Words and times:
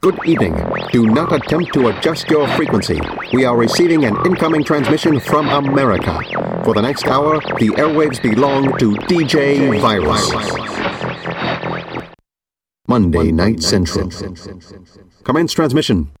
Good 0.00 0.24
evening. 0.24 0.54
Do 0.92 1.06
not 1.08 1.32
attempt 1.32 1.74
to 1.74 1.88
adjust 1.88 2.30
your 2.30 2.46
frequency. 2.50 3.00
We 3.32 3.44
are 3.44 3.56
receiving 3.56 4.04
an 4.04 4.16
incoming 4.24 4.62
transmission 4.62 5.18
from 5.18 5.48
America. 5.48 6.20
For 6.64 6.72
the 6.72 6.82
next 6.82 7.08
hour, 7.08 7.40
the 7.58 7.70
airwaves 7.70 8.22
belong 8.22 8.78
to 8.78 8.92
DJ 9.10 9.80
Virus. 9.80 10.30
Monday 12.86 13.32
Night 13.32 13.60
Central. 13.60 14.08
Commence 15.24 15.52
transmission. 15.52 16.12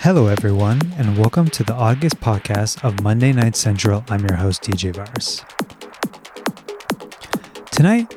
Hello, 0.00 0.28
everyone, 0.28 0.80
and 0.96 1.18
welcome 1.18 1.50
to 1.50 1.62
the 1.62 1.74
August 1.74 2.18
podcast 2.20 2.82
of 2.82 3.02
Monday 3.02 3.34
Night 3.34 3.56
Central. 3.56 4.06
I'm 4.08 4.26
your 4.26 4.36
host, 4.36 4.62
DJ 4.62 4.94
Virus. 4.94 5.44
Tonight, 7.70 8.14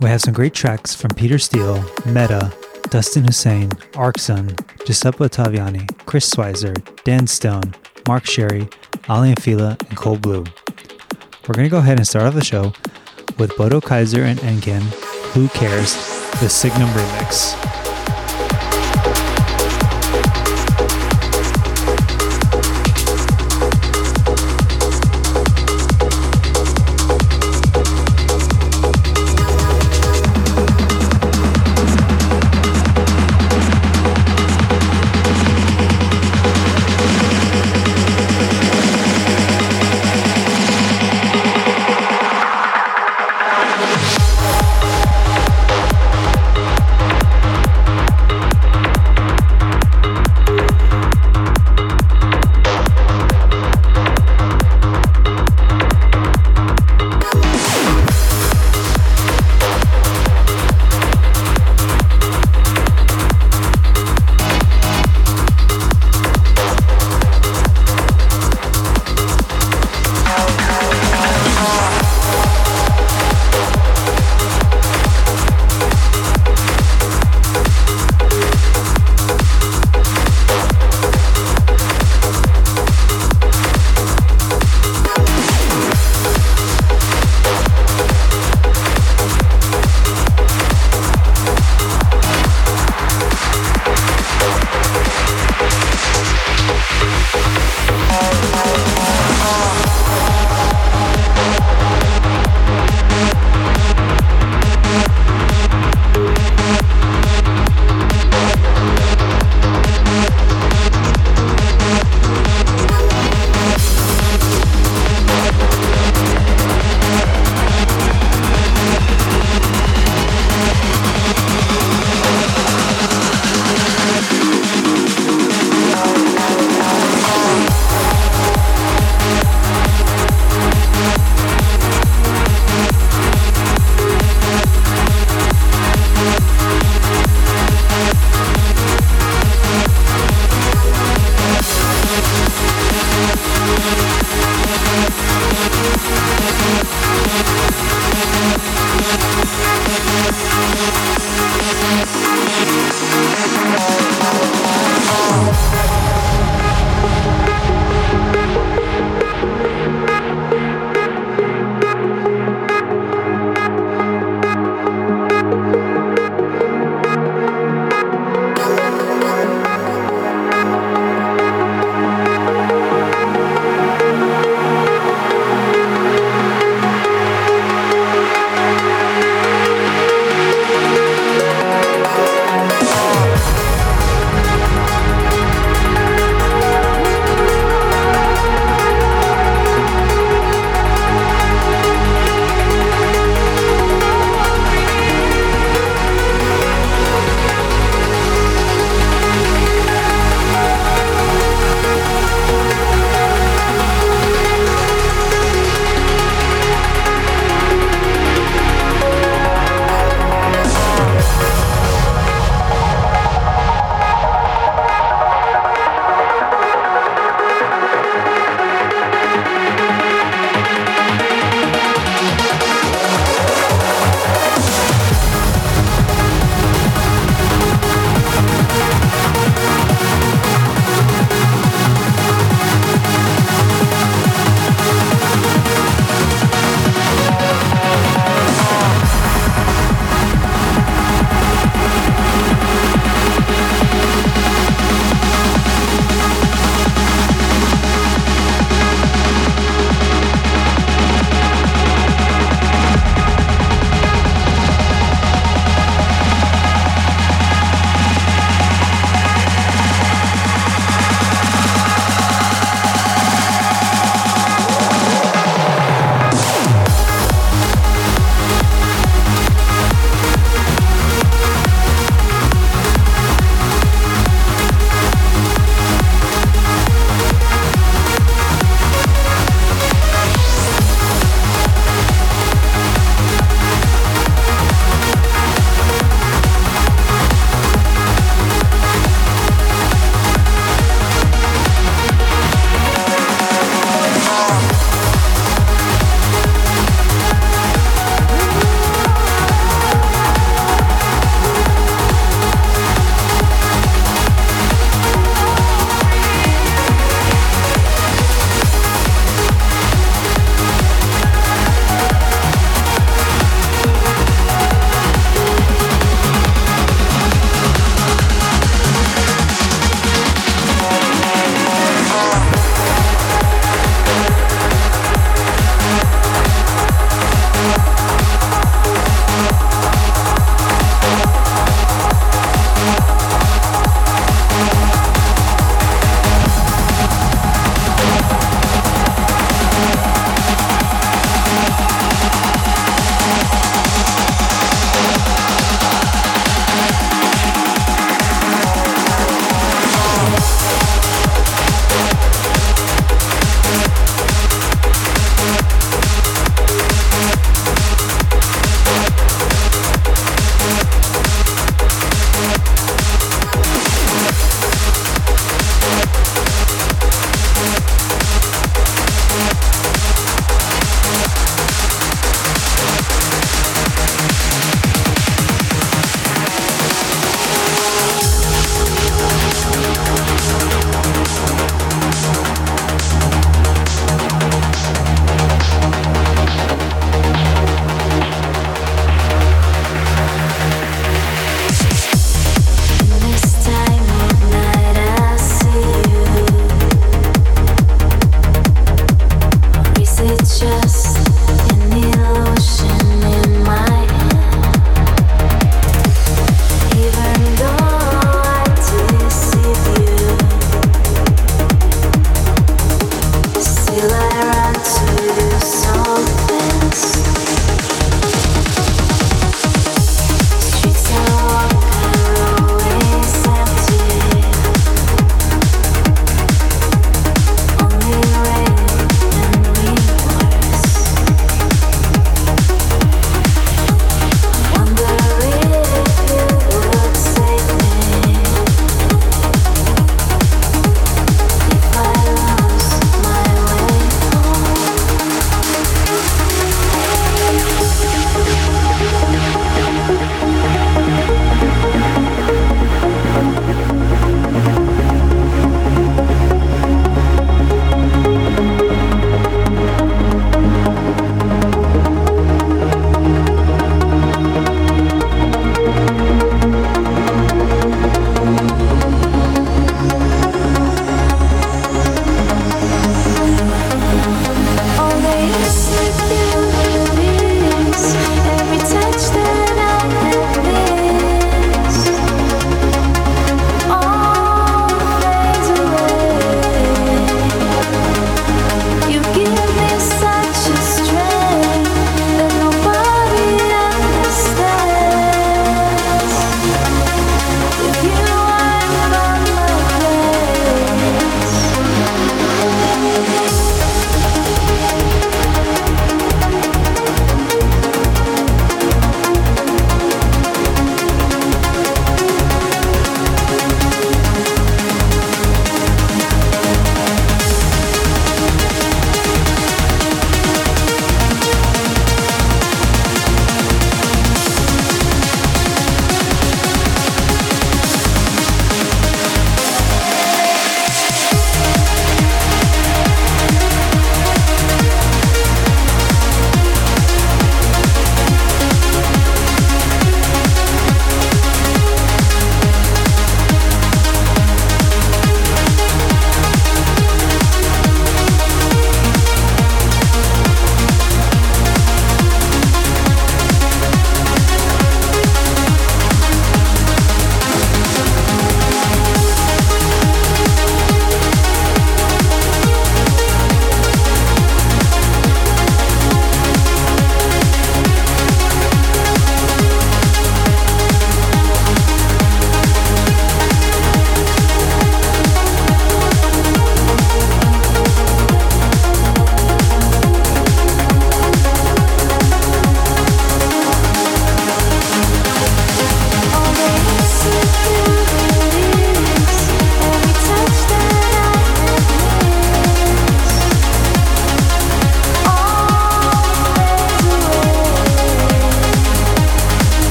we 0.00 0.08
have 0.08 0.20
some 0.20 0.34
great 0.34 0.54
tracks 0.54 0.94
from 0.94 1.10
Peter 1.10 1.38
Steele, 1.38 1.84
Metta, 2.06 2.52
Dustin 2.90 3.24
Husain, 3.24 3.70
Arksun, 3.92 4.58
Giuseppe 4.86 5.24
Ottaviani, 5.24 5.88
Chris 6.06 6.32
Schweizer, 6.32 6.74
Dan 7.04 7.26
Stone, 7.26 7.74
Mark 8.06 8.26
Sherry, 8.26 8.68
Aly 9.08 9.30
and 9.30 9.42
Fila, 9.42 9.76
and 9.88 9.96
Cold 9.96 10.22
Blue. 10.22 10.44
We're 11.46 11.54
going 11.54 11.66
to 11.66 11.70
go 11.70 11.78
ahead 11.78 11.98
and 11.98 12.06
start 12.06 12.24
off 12.24 12.34
the 12.34 12.44
show 12.44 12.72
with 13.38 13.56
Bodo 13.56 13.80
Kaiser 13.80 14.22
and 14.22 14.38
Anyken, 14.40 14.82
Who 15.32 15.48
Cares, 15.48 15.94
the 16.40 16.48
Signum 16.48 16.88
remix. 16.90 17.83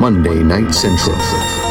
Monday 0.00 0.42
Night 0.42 0.72
Central. 0.72 1.69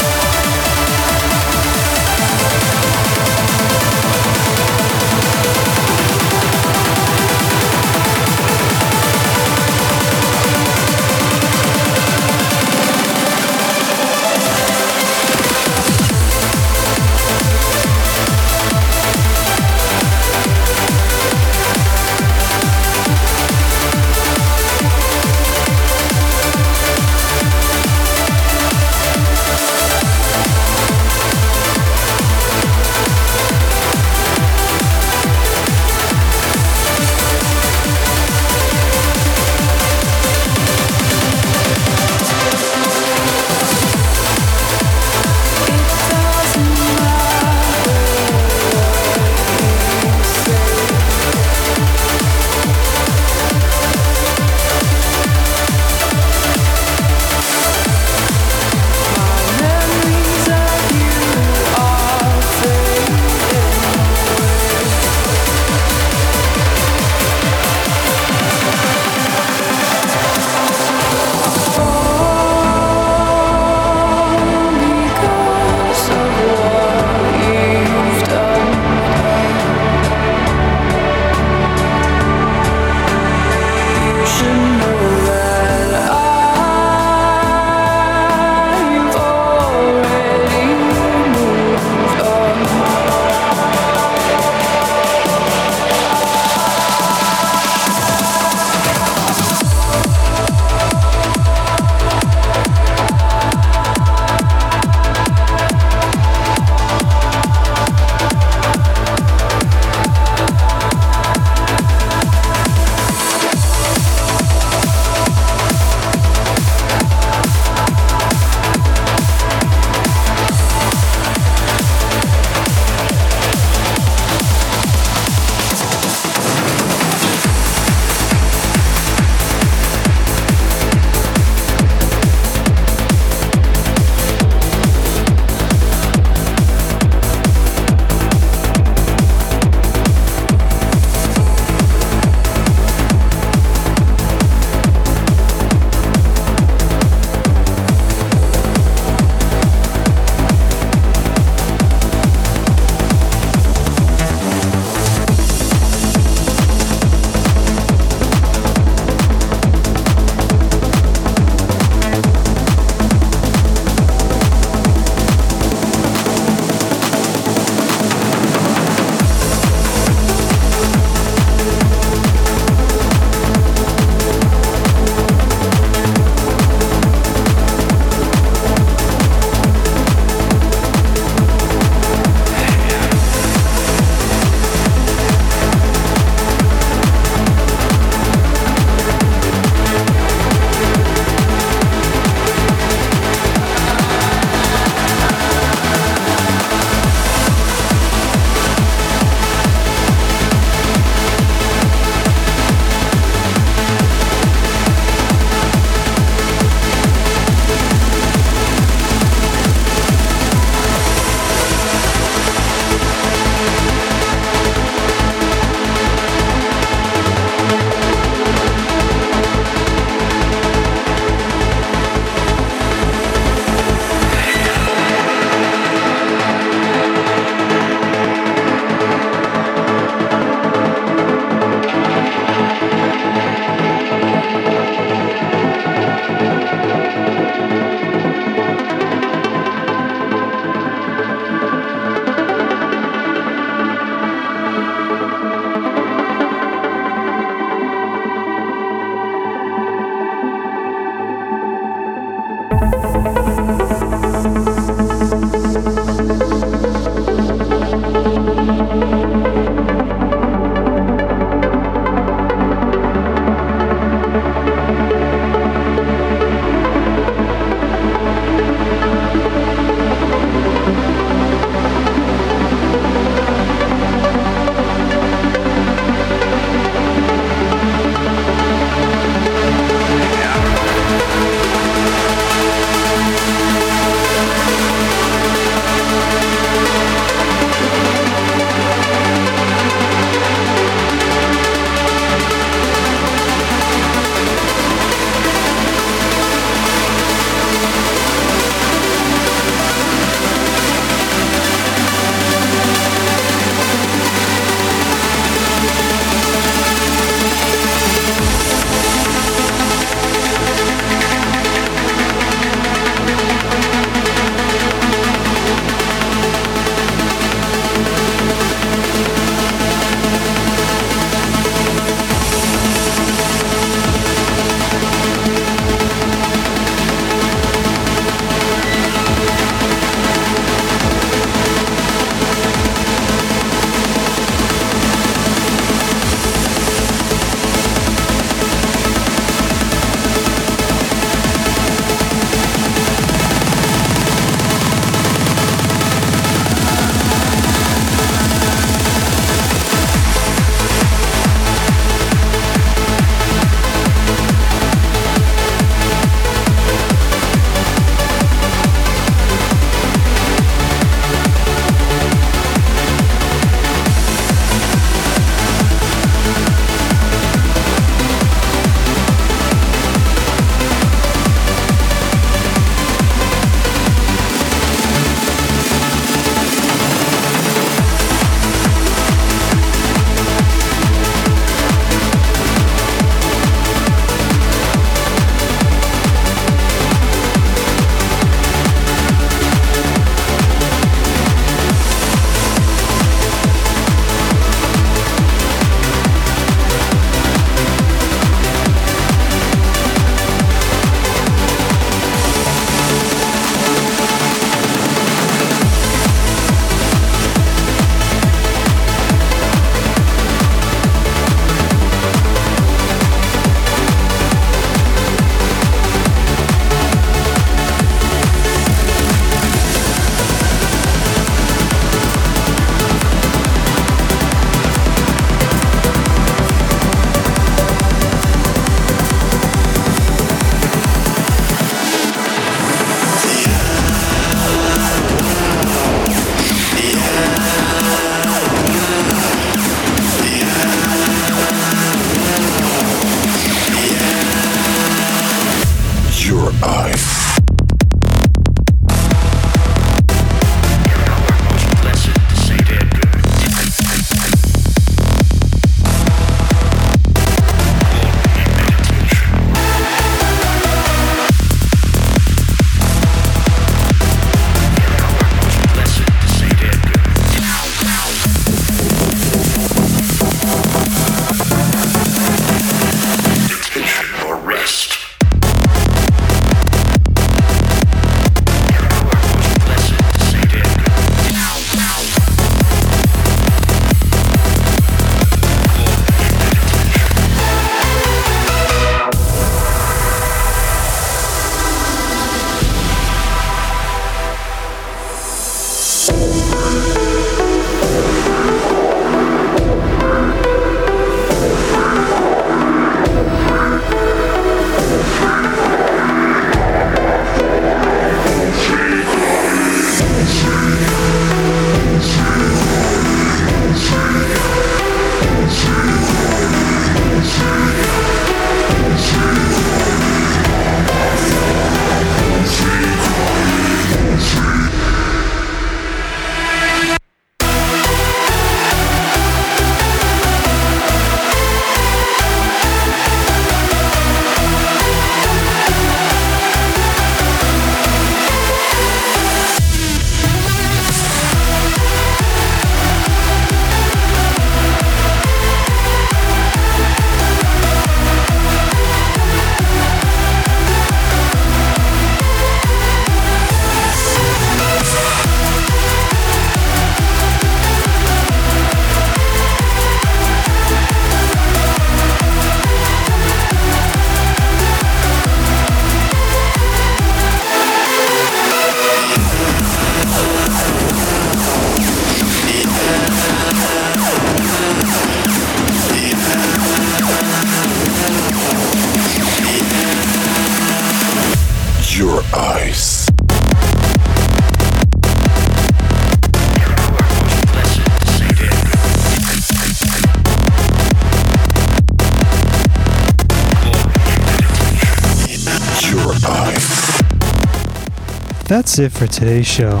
That's 598.82 598.98
it 598.98 599.12
for 599.12 599.28
today's 599.28 599.64
show. 599.64 600.00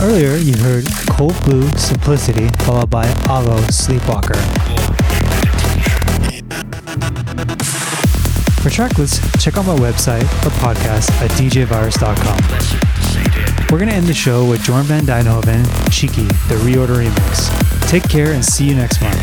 Earlier, 0.00 0.36
you 0.36 0.56
heard 0.58 0.86
Cold 1.10 1.34
Blue 1.42 1.68
Simplicity, 1.70 2.48
followed 2.60 2.90
by 2.90 3.06
Avao 3.26 3.58
Sleepwalker. 3.72 4.36
For 8.62 8.70
track 8.70 8.96
lists, 8.98 9.18
check 9.42 9.56
out 9.56 9.66
my 9.66 9.74
website 9.74 10.22
or 10.46 10.50
podcast 10.62 11.10
at 11.20 11.32
djvirus.com. 11.32 12.38
We're 13.72 13.78
going 13.78 13.90
to 13.90 13.96
end 13.96 14.06
the 14.06 14.14
show 14.14 14.48
with 14.48 14.60
Jorn 14.60 14.84
Van 14.84 15.02
Deynhoven, 15.02 15.64
Cheeky, 15.90 16.22
the 16.22 16.54
reorder 16.62 17.04
remix. 17.04 17.50
Take 17.90 18.08
care 18.08 18.30
and 18.30 18.44
see 18.44 18.68
you 18.68 18.76
next 18.76 19.02
month. 19.02 19.13